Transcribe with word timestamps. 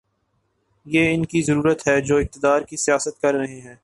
یہ 0.85 1.13
ان 1.13 1.25
کی 1.25 1.41
ضرورت 1.41 1.87
ہے 1.87 2.01
جو 2.01 2.17
اقتدار 2.17 2.61
کی 2.61 2.77
سیاست 2.77 3.21
کر 3.21 3.33
رہے 3.33 3.61
ہیں۔ 3.61 3.75